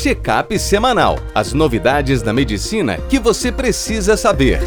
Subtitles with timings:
[0.00, 1.18] Check-up semanal.
[1.34, 4.58] As novidades da medicina que você precisa saber.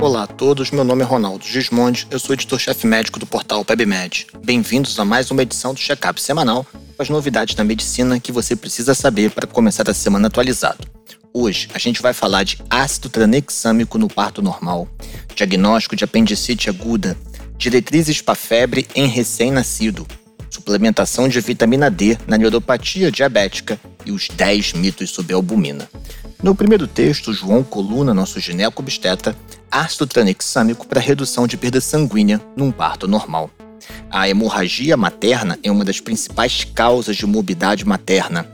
[0.00, 4.26] Olá a todos, meu nome é Ronaldo Gismondi, eu sou editor-chefe médico do portal PebMed.
[4.44, 6.66] Bem-vindos a mais uma edição do Check-up semanal
[6.96, 10.84] com as novidades da medicina que você precisa saber para começar a semana atualizado.
[11.32, 14.88] Hoje a gente vai falar de ácido tranexâmico no parto normal,
[15.32, 17.16] diagnóstico de apendicite aguda,
[17.56, 20.04] diretrizes para febre em recém-nascido,
[20.54, 25.88] suplementação de vitamina D na neuropatia diabética e os 10 mitos sobre albumina.
[26.40, 29.36] No primeiro texto, João Coluna, nosso gineco-obstetra,
[29.68, 33.50] ácido tranexâmico para redução de perda sanguínea num parto normal.
[34.08, 38.48] A hemorragia materna é uma das principais causas de morbidade materna.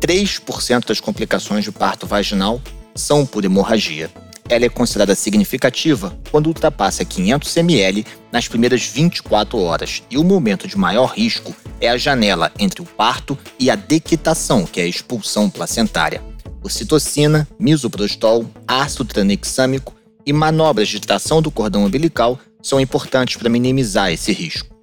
[0.00, 2.62] 3% das complicações de parto vaginal
[2.94, 4.08] são por hemorragia.
[4.50, 10.66] Ela é considerada significativa quando ultrapassa 500 ml nas primeiras 24 horas, e o momento
[10.66, 14.88] de maior risco é a janela entre o parto e a dequitação, que é a
[14.88, 16.20] expulsão placentária.
[16.64, 19.94] Ocitocina, misoprostol, ácido tranexâmico
[20.26, 24.74] e manobras de tração do cordão umbilical são importantes para minimizar esse risco.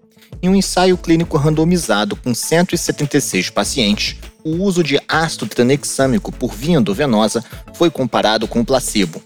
[0.42, 6.78] Em um ensaio clínico randomizado com 176 pacientes, o uso de ácido tranexâmico por via
[6.78, 9.22] endovenosa foi comparado com o placebo.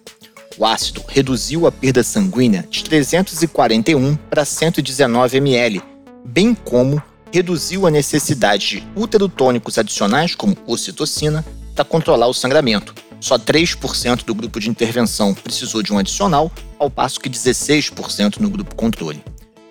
[0.58, 5.82] O ácido reduziu a perda sanguínea de 341 para 119 ml,
[6.26, 12.94] bem como reduziu a necessidade de uterotônicos adicionais como ocitocina para controlar o sangramento.
[13.20, 18.50] Só 3% do grupo de intervenção precisou de um adicional, ao passo que 16% no
[18.50, 19.24] grupo controle.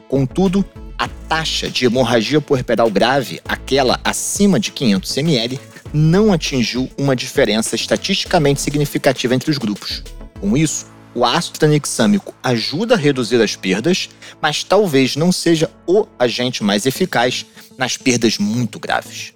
[0.09, 0.65] Contudo,
[0.97, 5.61] a taxa de hemorragia puerperal grave, aquela acima de 500 ml,
[5.93, 10.03] não atingiu uma diferença estatisticamente significativa entre os grupos.
[10.41, 14.09] Com isso, o ácido tranexâmico ajuda a reduzir as perdas,
[14.41, 17.45] mas talvez não seja o agente mais eficaz
[17.77, 19.33] nas perdas muito graves.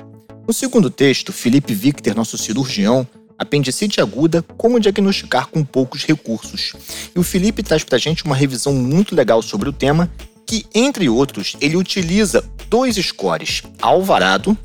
[0.47, 3.07] No segundo texto, Felipe Victor, nosso cirurgião,
[3.39, 6.75] apendicite aguda, como diagnosticar com poucos recursos.
[7.15, 10.11] E o Felipe traz para a gente uma revisão muito legal sobre o tema
[10.47, 14.57] que, entre outros, ele utiliza dois scores, Alvarado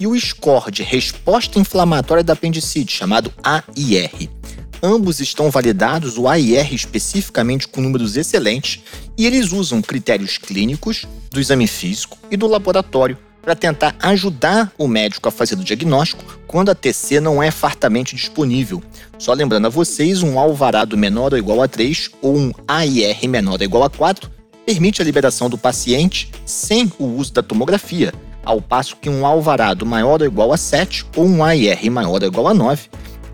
[0.00, 4.37] e o score de resposta inflamatória da apendicite, chamado AIR.
[4.82, 8.80] Ambos estão validados, o AIR especificamente com números excelentes,
[9.16, 14.86] e eles usam critérios clínicos, do exame físico e do laboratório para tentar ajudar o
[14.86, 18.82] médico a fazer o diagnóstico quando a TC não é fartamente disponível.
[19.18, 23.58] Só lembrando a vocês, um alvarado menor ou igual a 3 ou um AIR menor
[23.58, 24.30] ou igual a 4
[24.64, 28.12] permite a liberação do paciente sem o uso da tomografia,
[28.44, 32.28] ao passo que um alvarado maior ou igual a 7 ou um AIR maior ou
[32.28, 32.82] igual a 9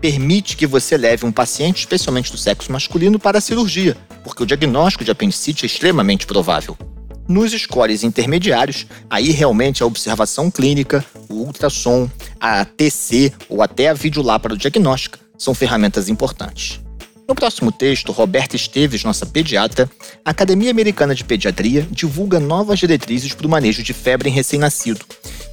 [0.05, 4.45] permite que você leve um paciente, especialmente do sexo masculino, para a cirurgia, porque o
[4.45, 6.77] diagnóstico de apendicite é extremamente provável.
[7.27, 12.07] Nos scores intermediários, aí realmente a observação clínica, o ultrassom,
[12.39, 16.79] a TC ou até a videolápara diagnóstica são ferramentas importantes.
[17.27, 19.89] No próximo texto, Roberta Esteves, nossa pediatra,
[20.23, 25.03] a Academia Americana de Pediatria divulga novas diretrizes para o manejo de febre em recém-nascido.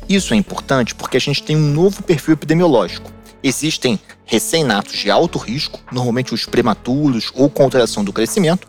[0.06, 3.21] Isso é importante porque a gente tem um novo perfil epidemiológico.
[3.42, 8.68] Existem recém-natos de alto risco, normalmente os prematuros ou com alteração do crescimento,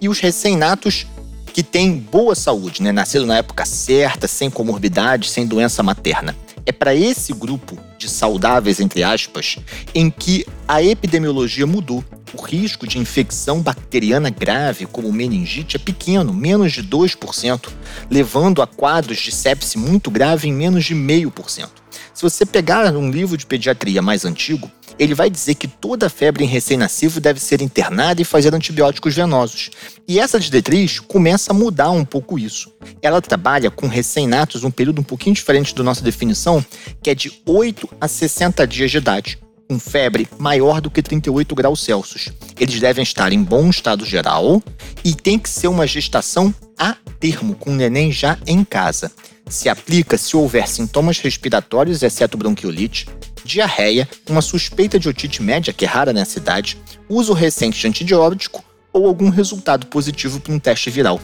[0.00, 1.06] e os recém-natos
[1.52, 2.92] que têm boa saúde, né?
[2.92, 6.36] nasceram na época certa, sem comorbidade, sem doença materna.
[6.64, 9.58] É para esse grupo de saudáveis, entre aspas,
[9.94, 12.04] em que a epidemiologia mudou.
[12.32, 17.68] O risco de infecção bacteriana grave, como meningite, é pequeno, menos de 2%,
[18.10, 21.81] levando a quadros de sepse muito grave em menos de 0,5%.
[22.22, 26.44] Se você pegar um livro de pediatria mais antigo, ele vai dizer que toda febre
[26.44, 29.70] em recém-nascido deve ser internada e fazer antibióticos venosos.
[30.06, 32.72] E essa diretriz começa a mudar um pouco isso.
[33.02, 36.64] Ela trabalha com recém-natos um período um pouquinho diferente da nossa definição,
[37.02, 39.41] que é de 8 a 60 dias de idade,
[39.72, 42.28] com febre maior do que 38 graus Celsius.
[42.60, 44.62] Eles devem estar em bom estado geral
[45.02, 49.10] e tem que ser uma gestação a termo, com o neném já em casa.
[49.48, 53.08] Se aplica se houver sintomas respiratórios, exceto bronquiolite,
[53.44, 56.76] diarreia, uma suspeita de otite média, que é rara nessa idade,
[57.08, 58.62] uso recente de antibiótico
[58.92, 61.18] ou algum resultado positivo para um teste viral.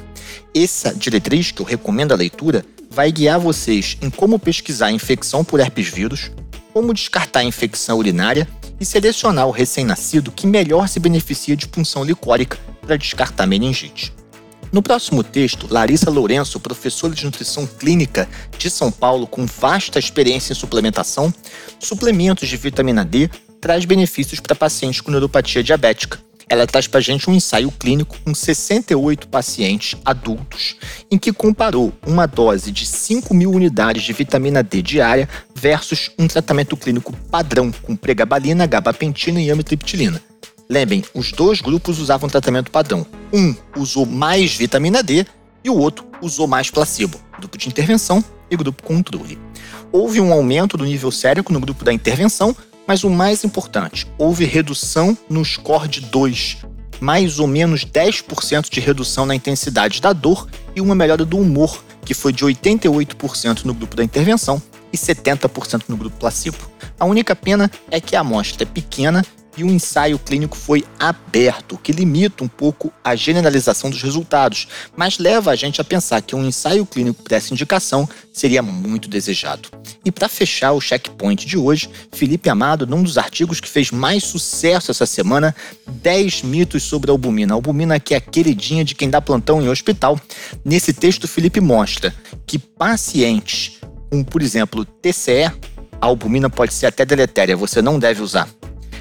[0.55, 5.44] Essa diretriz, que eu recomendo a leitura, vai guiar vocês em como pesquisar a infecção
[5.44, 6.31] por herpes vírus,
[6.78, 8.46] como descartar a infecção urinária
[8.78, 14.12] e selecionar o recém-nascido que melhor se beneficia de punção licórica para descartar meningite.
[14.70, 20.52] No próximo texto, Larissa Lourenço, professora de nutrição clínica de São Paulo com vasta experiência
[20.52, 21.34] em suplementação,
[21.80, 23.28] suplementos de vitamina D,
[23.60, 26.27] traz benefícios para pacientes com neuropatia diabética.
[26.49, 30.77] Ela traz para gente um ensaio clínico com 68 pacientes adultos,
[31.11, 36.27] em que comparou uma dose de 5 mil unidades de vitamina D diária versus um
[36.27, 40.23] tratamento clínico padrão com pregabalina, gabapentina e amitriptilina.
[40.69, 43.06] Lembrem, os dois grupos usavam tratamento padrão.
[43.33, 45.27] Um usou mais vitamina D
[45.65, 49.39] e o outro usou mais placebo, grupo de intervenção e grupo controle.
[49.91, 52.55] Houve um aumento do nível sérico no grupo da intervenção,
[52.88, 56.56] mas o mais importante, houve redução no score de 2,
[56.99, 61.85] mais ou menos 10% de redução na intensidade da dor e uma melhora do humor,
[62.02, 66.56] que foi de 88% no grupo da intervenção e 70% no grupo placebo.
[66.99, 69.23] A única pena é que a amostra é pequena
[69.58, 74.69] e o ensaio clínico foi aberto, o que limita um pouco a generalização dos resultados,
[74.96, 79.08] mas leva a gente a pensar que um ensaio clínico por essa indicação seria muito
[79.08, 79.69] desejado.
[80.05, 84.22] E para fechar o checkpoint de hoje, Felipe Amado, num dos artigos que fez mais
[84.22, 85.55] sucesso essa semana,
[85.87, 87.52] 10 mitos sobre a albumina.
[87.52, 90.20] A albumina que é a queridinha de quem dá plantão em hospital.
[90.64, 92.14] Nesse texto, Felipe mostra
[92.46, 93.78] que pacientes
[94.11, 95.44] com, por exemplo, TCE,
[96.00, 98.49] a albumina pode ser até deletéria, você não deve usar.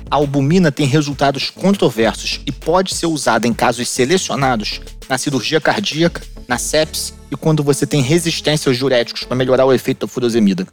[0.09, 6.21] A albumina tem resultados controversos e pode ser usada em casos selecionados na cirurgia cardíaca,
[6.47, 10.65] na sepsis e quando você tem resistência aos diuréticos para melhorar o efeito da furosemida.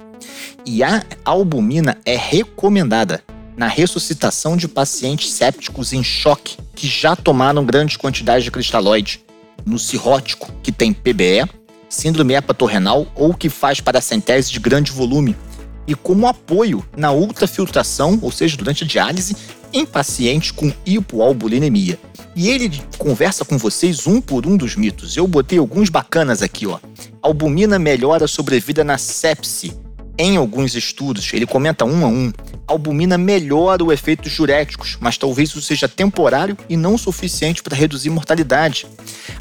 [0.65, 3.23] E a albumina é recomendada
[3.57, 9.21] na ressuscitação de pacientes sépticos em choque que já tomaram grandes quantidades de cristalóide,
[9.67, 11.49] no cirrótico, que tem PBE,
[11.89, 15.37] síndrome hepatorrenal ou que faz paracentese de grande volume,
[15.87, 19.37] e como apoio na ultrafiltração, ou seja, durante a diálise,
[19.73, 21.99] em pacientes com hipoalbulinemia.
[22.37, 25.17] E ele conversa com vocês um por um dos mitos.
[25.17, 26.79] Eu botei alguns bacanas aqui, ó.
[27.23, 29.73] Albumina melhora a sobrevida na sepse.
[30.17, 32.33] Em alguns estudos, ele comenta um a um,
[32.69, 38.11] albumina melhora o efeito diuréticos, mas talvez isso seja temporário e não suficiente para reduzir
[38.11, 38.87] mortalidade.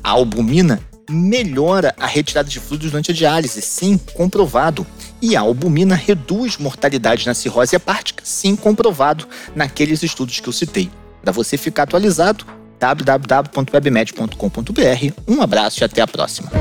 [0.03, 4.85] A albumina melhora a retirada de fluidos durante a diálise, sim, comprovado.
[5.21, 10.91] E a albumina reduz mortalidade na cirrose hepática, sim comprovado naqueles estudos que eu citei.
[11.21, 12.45] Para você ficar atualizado,
[12.79, 15.13] www.webmed.com.br.
[15.27, 16.51] Um abraço e até a próxima.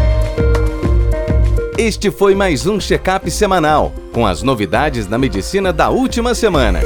[1.76, 6.80] Este foi mais um check-up semanal com as novidades da medicina da última semana.